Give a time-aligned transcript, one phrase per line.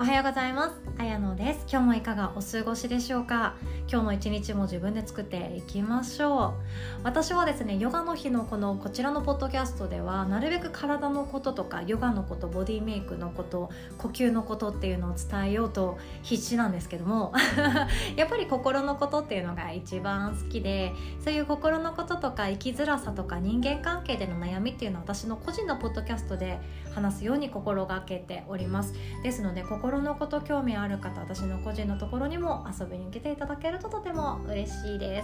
[0.00, 0.74] おはようございます。
[0.96, 1.66] あやのです。
[1.70, 3.54] 今日もいかがお過ごしでしょうか？
[3.92, 7.02] 今日の一日も自分で作っていきましょう。
[7.02, 17.32] 私はですねヨガの日のこのこちらのポッドキャストではなるべく体のこととかヨガのことボディメイクのこと呼吸のことっていうのを伝えようと必死なんですけども
[18.14, 26.60] やっぱり心のことっていうのが一番好きでそういう心のこととか生きづらさとか人間関係での悩みっていうのは私の個人のポッドキャストで
[26.94, 28.94] 話すように心がけております。
[29.24, 35.22] ですので心のこと興味ある方私の個人のところにも遊びに来ていただけるととても嬉しいで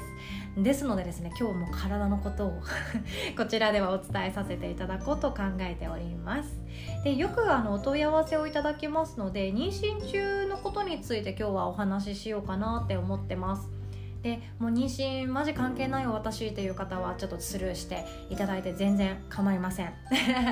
[0.57, 0.63] す。
[0.63, 2.63] ですのでですね今日も体のことを
[3.37, 6.59] こちらではお伝えさせていただこうと考えております。
[7.05, 13.77] でよくあのお問い合わせをいただきますので妊娠中のことについて今日はお話ししようかなって思ってます。
[14.23, 19.93] でもう妊娠マジ関係ないよ私っていう方はちょっとスルーしていただいて全然構いません。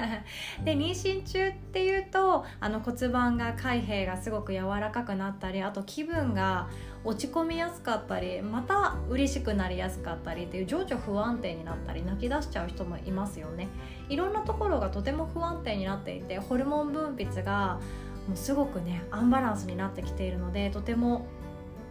[0.64, 6.68] で妊娠中っていうとあの骨盤が海兵がすごく柔らかくなったりあと気分が
[7.04, 13.68] 落ち込みやすかったりまた嬉しくなりやすかったりっていう情緒不安定になったり泣き出しちゃう人もいますよね。
[14.08, 17.78] いろんなところがとても不安定になっていてホルモン分泌が
[18.26, 21.26] もうすごくねアンバランスになってきているのでとても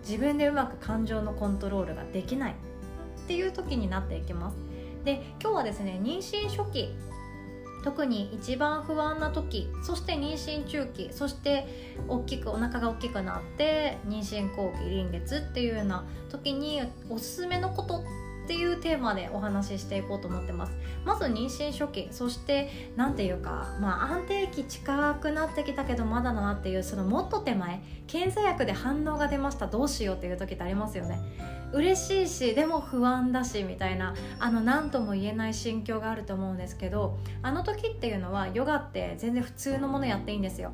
[0.01, 4.57] 自分でうまく感情のコントロールができないっていう時になっていきます。
[5.05, 6.95] で今日はですね妊娠初期
[7.83, 18.03] 特に一番不安な時そして妊娠中期そして大きくお腹が大きくなって妊娠後期臨月っていうような時におすすめのこと
[18.43, 20.73] っていうテーマでお話ししていこうと思ってます。
[21.05, 31.19] まず妊娠初期そして何ていうかまあ安定期近くなってきたけどまだだなっていうそのもっと手前検査薬で反応が出ましたどうしようっていう時ってありますよね。
[31.73, 40.71] 嬉しいしでも不安だしみたいなあの何とも言えない心境があると思うんですけどあの時っていうのはヨガって全然普通のものやっていいんですよ。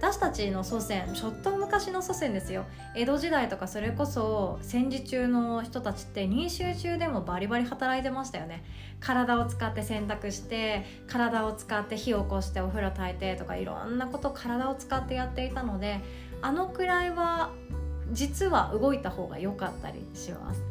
[0.00, 2.64] 私たちの祖先ちょっと昔の祖先ですよ。
[2.94, 8.64] 江戸時代とかそれこそ戦時中の人たちって妊娠中でもバリバリ働いてましたよね。
[8.98, 16.00] 体を使って洗濯して体を使って火を起こしてお風呂炊いてとかいろんなこと体を使ってやっていたので
[16.40, 17.50] あのくらいは
[18.10, 20.62] 実は動いた方が良かったりします。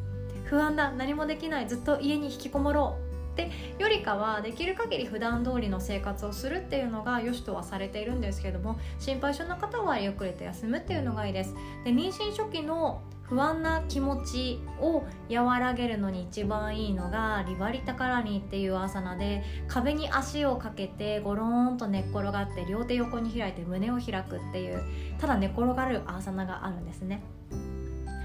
[0.46, 3.09] 不安だ何もできないずっと家に引きこもろう。
[3.46, 11.56] ってよりかはできる限り普段通りの生活をするっていうのが良しとはされているんですけども心配性の方はゆっくりと休むっていうのがいいです。
[11.84, 24.82] で妊娠初期の不安な気持ちを和らげるのに一番いいのがリバリタカラニっていうアサナで壁に足をかけてゴローンと寝っ転がって両手横に開いて胸を開くっていう
[25.20, 27.22] ただ寝転がるアーサナがあるんですね。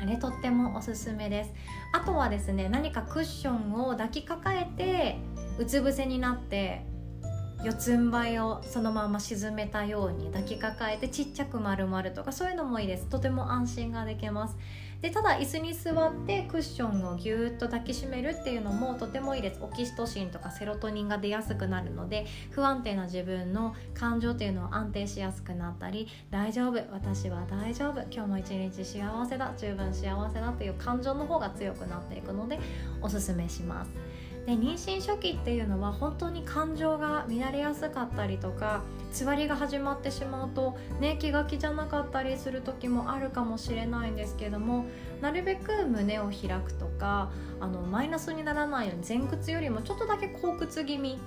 [0.05, 1.53] あとってもおすすめです。
[1.93, 5.19] あとはですね何かクッションを抱きかかえて
[5.59, 6.85] うつ伏せになって
[7.65, 13.07] 四つん這いをそのまま沈めたように抱きかかえてちっちゃく丸まるとかそういうのもいいです。
[13.07, 14.57] とても安心ができます。
[15.00, 19.60] でただ椅子に座ってクッションをぎゅーっと抱きしめるっていうのもとてもいいです。
[19.62, 26.82] オキシトシンとかセロトニンが出やすくなるので不安定な自分の感情っていうのを安定しやすくなったり大丈夫。
[26.93, 28.00] 私は大丈夫。
[28.10, 29.53] 今日も一日幸せだ。
[29.59, 32.59] 十分幸せだっていう感情の方が強くなっていくので
[33.03, 33.91] おすすめします。
[34.47, 44.84] で妊娠初期っていうのは本当に感情が乱れやすかったりとかつわりが始まってしまうとね気が気じゃなかったりする時もあるかもしれないんですけども
[45.22, 51.19] なるべく胸を開くとかあのマイナスにならないように前屈よりもちょっとだけ後屈気味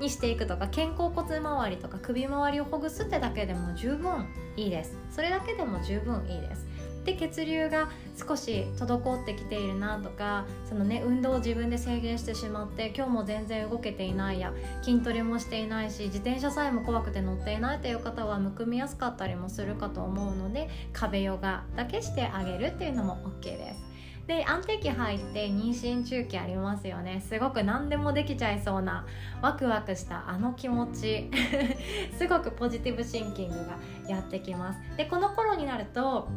[0.00, 4.96] にしていくとか肩甲骨周りとか首周りをほぐすってだけでも十分いいです。
[5.10, 6.66] それだけでも十分いいです。
[7.06, 14.52] で血流が少し滞ってきているなとかそのね運動を自分で制限してしまって今日も全然動けていないや
[14.82, 23.86] 筋トレもしていないし自転車さえも怖くて乗っていないという方はむくみやすかったりもするかと思うので壁ヨガだけしてあげるっていうのも OK です。
[24.26, 27.22] で安定期入って妊娠中期ありますよね。
[27.28, 29.06] すごく何でもできちゃいそうな
[29.40, 31.30] ワクワクしたあの気持ち。
[32.18, 33.78] すごくポジティブシンキングが
[34.08, 34.80] やってきます。
[34.96, 36.28] でこの頃になると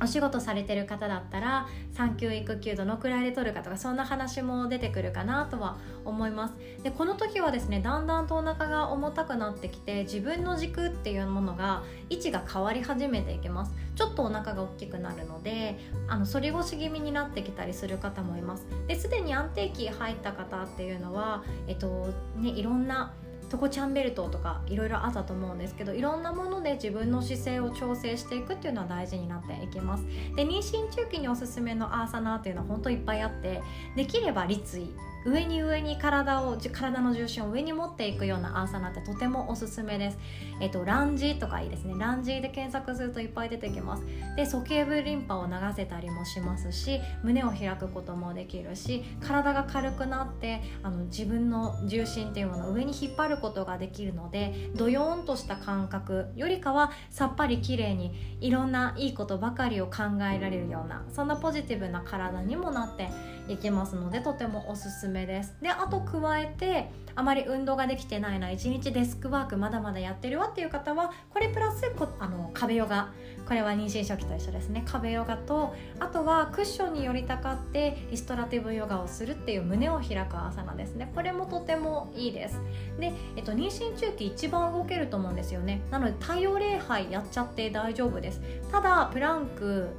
[0.00, 6.54] お仕事されてる方だったら産休育休どのくらいで取るかとかそんな話も出てくるかなとは思います。
[6.82, 13.72] でこの時はですねだんだんとお腹が重たくなってきて自分の軸っていうものが位置が変わり始めていきます。
[13.94, 18.66] ちょっとお腹が大きくなるのであの反り腰気味になってきたりする方もいます。
[18.86, 23.12] ですでに安定期入った方っていうのはえっとねいろんな
[23.48, 30.04] トコチャンベルトとかいろいろあったと思うんですけどいろんなもので自分の姿勢を調整していくっていうのは大事になっていきます。
[30.34, 33.62] で妊娠中期におすすめのアーサナーっていうのは本当いっぱいあって
[33.96, 34.94] できれば立位。
[35.26, 40.18] 上に上に体を体の重心を上に持っていくようなアーサナってとてもおすすめです、
[40.60, 41.94] えっと、ランジとかいいですね。
[41.98, 44.04] ランジで検索するといっぱい出てきます。
[44.36, 60.02] で鼠径部リンパを流せたりもしますし胸を開くこともできるし体が軽くなってあの自分の重心っていうものを上に引っ張ることができるのでドヨーンとした感覚よりかはさっぱり綺麗にいろんないいことばかりを考
[60.32, 63.08] えられるようなそんなポジティブな体にもなって
[63.48, 65.54] いきますのでとてもおすすめです。
[65.60, 73.12] であと加えてあまり運動ができてないな1日デスクワークまだまだやってるわっていう方はこれプラスこあの壁ヨガ。
[73.46, 74.82] これは妊娠初期と一緒ですね。
[74.86, 81.10] 壁ヨガとあとはクッションに寄りたかってリストラティブヨガをするっていう胸を開く朝なんですね。
[81.14, 82.60] これもとてもいいです。
[82.98, 85.80] で、えっと、妊娠中期一番動けると思うんですよね。
[85.90, 88.40] なので太陽礼拝やっちゃって大丈夫です。
[88.72, 89.90] ただプランク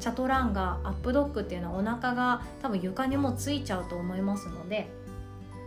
[0.00, 4.88] チャトランガアップドッグっていうのはお腹が多分床にもついちゃうと思いますので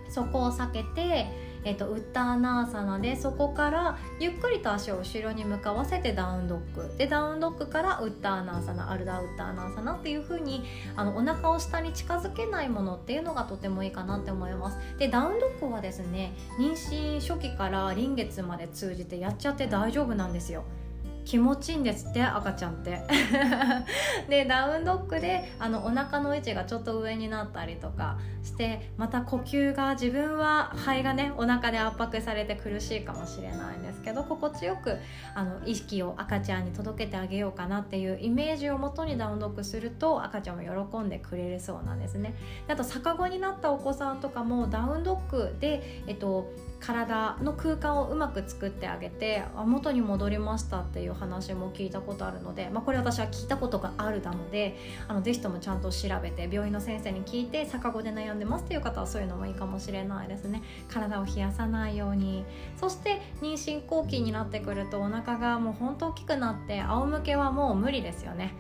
[0.10, 1.28] そこを避けて、
[1.64, 10.64] えーと、ウッターナーサナでそこからゆっくりと足を後ろに向かわせてダウンドッグでダウンドッグからウッターナーサナアルダウッターナーサナっていう風に
[10.96, 14.78] あのお腹を下に近づけないものっていうのがとてもいいかなって思います。
[14.98, 20.64] でダウンドッグはですね妊娠初期から臨月まで通じてやっちゃって大丈夫なんですよ。
[21.26, 23.02] 気持ちいいんですって赤ちゃんって。
[24.30, 34.98] でダウンドッグであのお腹の位置がちょっと上になったりとかしてまた呼吸が自分は肺がねお腹で圧迫されて苦しいかもしれないんですけど心地よく
[35.36, 42.36] あの意識を赤ちゃんに届けてあげようかなっていうイメージをもとにダウンドッグすると赤ちゃんも喜んでくれるそうなんですね。
[42.68, 54.78] あと逆子になったお子さんとかもダウンドッグで、えっと、体の空間をうまく作ってあげてあ元に戻りましたっていう話も聞いたことあるので、まあ、これ私は聞いたことがあるなので
[55.08, 60.64] あのぜひともちゃんと調べて病院の先生に聞いて逆子で悩んでますっていう方はそういうのもいいかもしれないですね。
[60.88, 62.46] 体を冷やさないように。
[62.78, 68.54] そして妊娠後期になってくるとお腹がもうほんと大きくなって仰向けはもう無理ですよね。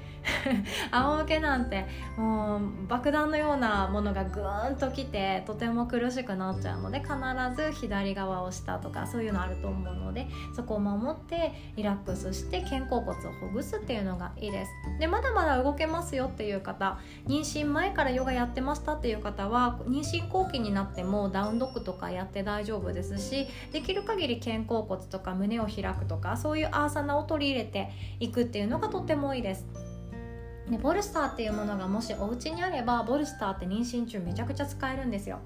[0.91, 1.85] 仰向けなんて
[2.17, 7.11] もう爆弾のようなものがぐーんときてとても苦しくなっちゃうので必
[7.55, 14.71] ず左側を下とかそういうのあると思うのでそこを守ってリラックスして肩甲骨をほぐすっていうのがいいです。
[14.99, 27.89] でまだまだ動けますよっていう方妊娠前からヨガやってましたっていう方は妊娠後期になってもダウンドッグとかやって大丈夫ですしできる限り肩甲骨とか胸を開くとかそういうアーサナを取り入れて
[28.19, 29.65] いくっていうのがとってもいいです。
[30.69, 35.39] でボルスターっていうものがもしお家にあればボルスターって妊娠中めちゃくちゃ使えるんですよ。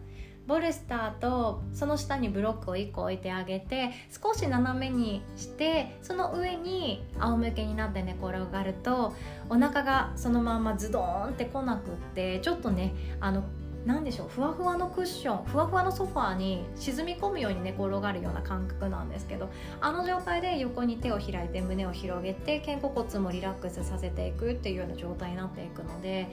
[0.45, 9.13] ボルスターとその下にブロックを1個置いてあげて少し斜めにしてその上に仰向けになって寝転がると
[9.49, 13.43] お腹がそのままズドーンってこなくってちょっとねあの
[13.85, 19.49] 何でしょうふわふわのクッションふわふわのソファーに沈み込むように寝転がるような感覚なんですけど
[19.81, 26.27] あの状態で横に手を開いて胸を広げて肩甲骨もリラックスさせていくっていうような状態になっていくので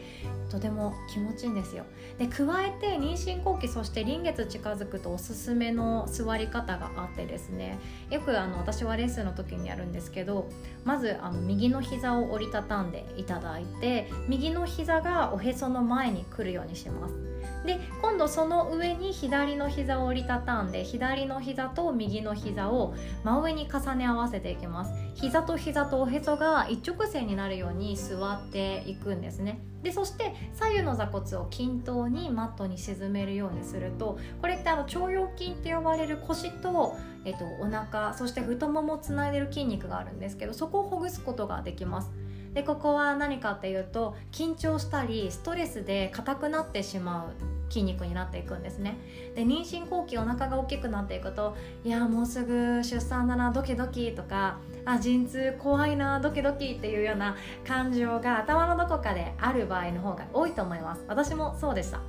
[0.49, 1.85] とても気持ちいいんですよ。
[2.19, 7.79] で加えて妊娠後期そして臨月近づくとおすすめの座り方があってですね
[8.11, 10.49] よくあの私はレッスンの時にやるんですけど
[10.85, 17.40] まずあの右の膝を折りたたんでいただいて右の膝がおへその前に来るようにします。
[17.65, 22.95] で今度その上に左の膝を折りたたんで左の膝と右の膝を
[23.25, 24.93] 真上に重ね合わせていきます。
[25.15, 29.61] 膝と膝とおへそが一直線になるように座っていくんですね。
[29.83, 42.11] でそして左右の座骨を均等にマットに沈めるようにするとこれってあの腸腰筋って呼ばれる腰と、えっと、お腹そして太ももをつないでる筋肉があるんですけどそこをほぐすことができます。
[42.55, 48.99] でここは何かっていうと緊張したりストレスで硬くなってしまう筋肉になっていくんですね。
[49.37, 61.05] で妊娠後期お腹が大きくなっていくといやもうすぐ出産だなドキドキとかあ陣痛怖いなドキドキっていうような感情が頭のどこかである場合の方が多いと思います。
[61.07, 62.01] 私もそうでした。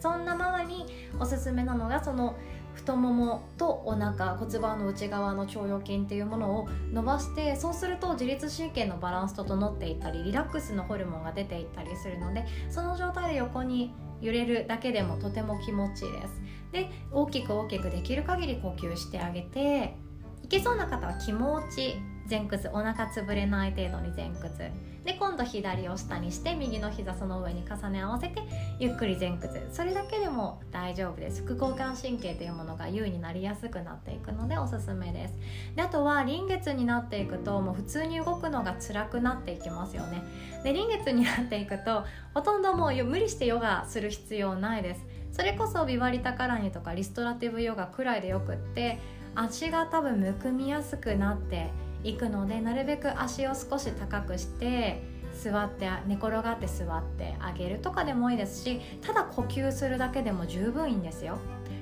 [0.00, 0.86] そんなママに
[1.18, 2.36] おすすめなのがその
[2.78, 16.40] 太ももとお腹骨盤の内側の腸腰筋っていうものを伸ばしてそうすると自律神経のバランス整っていったりリラックスのホルモンが出ていったりするのでその状態で横に揺れるだけでもとても気持ちいいです。
[16.72, 19.96] で大きく大きくできる限り呼吸してあげて
[20.42, 21.96] いけそうな方は気持ち
[22.28, 24.70] 前屈お腹潰れない程度に前屈。
[25.04, 28.42] で今度左を下にして右の膝その上に重ね合わせて
[28.78, 29.66] ゆっくり前屈。
[29.72, 31.42] それだけでも大丈夫です。
[31.42, 35.34] 副交感神経というものが優位になりやすくなっていくのでおすすめです。
[35.74, 40.22] であとは臨月になっていくともう普通に動くのが辛くなっていきますよね。
[40.62, 42.04] で臨月になっていくと
[42.34, 45.06] ほとんどもう無理してヨガする必要ないです。
[45.32, 48.98] それこそビバリタカラニとかリストラティブヨガくらいでよくって
[49.34, 51.70] 足が多分むくみやすくなって
[52.04, 55.02] いくのでなるべく足を少し高くして
[55.42, 61.38] 座って寝転がって座ってあげるとかでもいいですしただ呼吸するだけでも十分いいんですよ。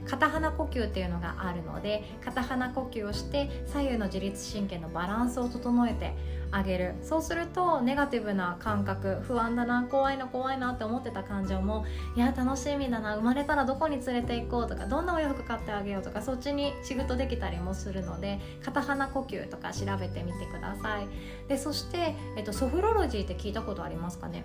[0.09, 6.15] 片鼻呼吸っていうのがあるので片鼻呼吸をして左右の自律神経のバランスを整えて
[6.53, 6.95] あげる。
[7.03, 11.85] そうするとネガティブな感覚不安だな怖いな怖いなって思ってた感情も
[12.15, 21.09] いや楽しみだな生まれたらどこに連れて行こうとかどんなお洋服買ってあげようとかそっちに仕事できたりもするので片鼻呼吸とか調べてみてください。
[21.49, 24.45] でそして、えっと、ソフロロジーって聞いたことありますかね？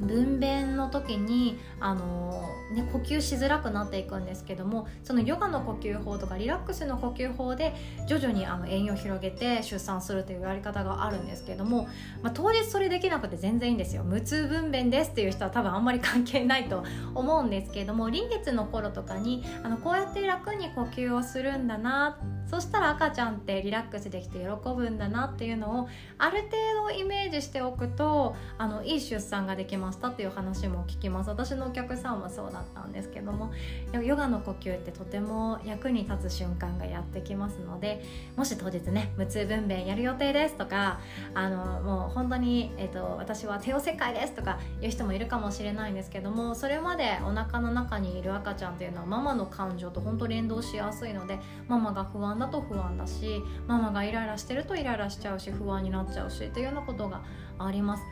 [0.00, 7.74] 分娩の時にあの、ね、呼吸しづらくなっていくんですけどもそのヨガの呼吸法とかリラックスの呼吸法で
[8.06, 11.88] 徐々にあの栄養を広げて出産するというやり方があるんですけども、
[12.22, 14.04] まあ、当日それできなくて全然いいんですよ。
[14.04, 16.84] 無痛分娩ですっていう人は多分あんまり関係ないと
[17.14, 22.18] 思うんですけども臨月の頃とかにあのこうやって楽に呼吸をするんだな
[22.50, 25.88] そしたら赤ちゃんってリラックスできて喜ぶんだなっていうのを
[26.18, 26.50] ある程
[26.88, 31.30] 度イメージしておくとあのいい出産ができましたっていう話も聞きます。
[31.30, 33.52] 私のお客さんもそうだったんですけども
[33.92, 38.02] ヨガの呼吸ってとても役に立つ瞬間がやってきますので
[38.36, 41.00] もし当日ね無痛分娩やる予定ですとか
[41.34, 51.38] あのもう本当に、えーと、私は帝王切開ですとかいう人もいるかもしれないんですけどもそれまでお腹の中にいる赤ちゃんっていうのはママの感情と本当連動しやすいので
[51.68, 57.22] ママが不安だと不安だしママがイライラしてるとイライラしちゃうし不安になっちゃうしっていうようなことが
[57.58, 58.02] あります。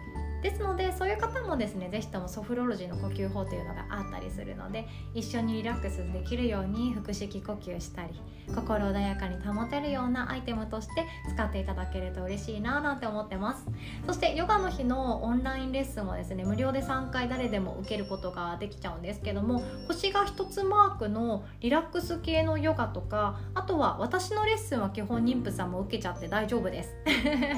[0.44, 8.10] ですのでそういう方もですね是非ともソフロロジーの呼吸法というのがあったりするので一緒にリラックスできるように腹式呼吸したり
[8.54, 13.64] 心穏やかに保てるようなアイテムとして使っていただけると嬉しいななんて思ってます。
[14.06, 26.94] そしてヨガの日のオンラインレッスンはですね無料で3回誰でも受けることができちゃうんですけども星が1つマークのリラックス系のヨガとかあとは私のレッスンは基本妊婦さんも受けちゃって大丈夫です。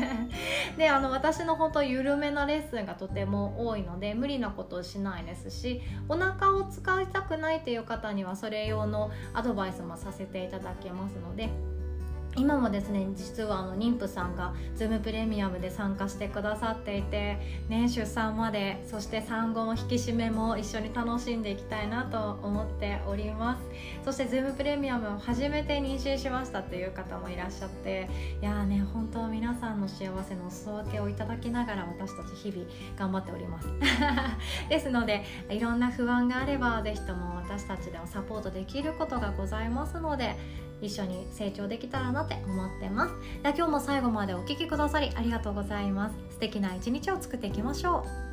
[0.78, 11.48] であの私の本当緩めなレッスンがとても多いので無理なことをしないですしお腹を使いたくないっていう方にはそれ用のアドバイスもさせていただけますので
[12.36, 23.62] 今もですね実はあの妊婦さんが Zoom プレミアムで参加してくださっていて、ね、出産までそして産後の引き締めも一緒に楽しんでいきたいなと思っております。
[24.04, 28.08] そして Zoom プレミアムを初めて妊娠しましたという方もいらっしゃって
[28.42, 29.25] いやーね本当
[29.86, 33.68] の幸せのお裾分けをいただきながら私たち日々頑張っております。
[34.68, 40.36] ですのでいろんな不安があれば是非とも私たちでもサポートできることがございますので
[40.82, 43.14] 一緒に成長できたらなって思ってます。
[43.42, 46.16] では今日も最後までお聴きくださりありがとうございます。
[46.30, 48.25] 素敵な一日を作っていきましょう。